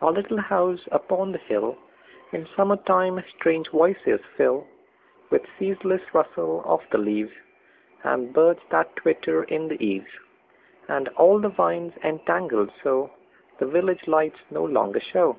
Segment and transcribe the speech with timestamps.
[0.00, 4.66] Our little house upon the hillIn summer time strange voices fill;
[5.28, 7.34] With ceaseless rustle of the leaves,
[8.02, 10.08] And birds that twitter in the eaves,
[10.88, 15.36] And all the vines entangled soThe village lights no longer show.